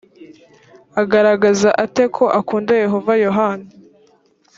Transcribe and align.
agaragaza 1.01 1.69
ate 1.83 2.03
ko 2.15 2.25
akunda 2.39 2.73
yehova 2.83 3.11
yohana 3.25 3.67